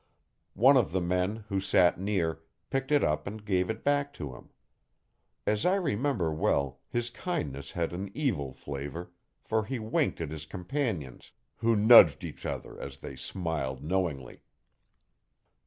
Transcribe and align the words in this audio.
One 0.55 0.77
of 0.77 0.93
the 0.93 0.99
men, 0.99 1.43
who 1.49 1.61
sat 1.61 1.99
near, 1.99 2.41
picked 2.71 2.91
it 2.91 3.03
up 3.03 3.27
and 3.27 3.45
gave 3.45 3.69
it 3.69 3.83
back 3.83 4.11
to 4.13 4.33
him. 4.33 4.49
As 5.45 5.63
I 5.63 5.75
remember 5.75 6.33
well, 6.33 6.79
his 6.89 7.11
kindness 7.11 7.73
had 7.73 7.93
an 7.93 8.09
evil 8.15 8.51
flavour, 8.51 9.11
for 9.43 9.65
he 9.65 9.77
winked 9.77 10.19
at 10.19 10.31
his 10.31 10.47
companions, 10.47 11.33
who 11.57 11.75
nudged 11.75 12.23
each 12.23 12.47
other 12.47 12.79
as 12.79 12.97
they 12.97 13.15
smiled 13.15 13.83
knowingly. 13.83 14.41